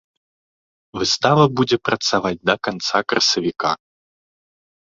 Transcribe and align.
Выстава 0.99 1.43
будзе 1.61 1.77
працаваць 1.89 2.39
да 2.51 2.57
канца 2.69 2.97
красавіка. 3.15 3.71